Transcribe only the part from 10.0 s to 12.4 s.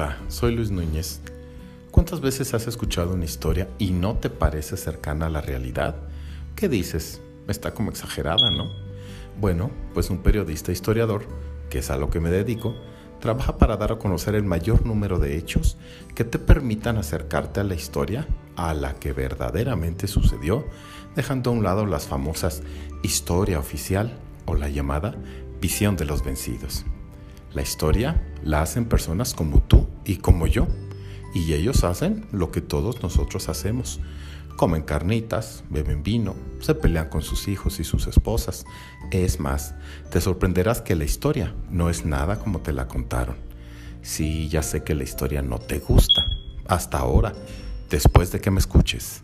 un periodista historiador, que es a lo que me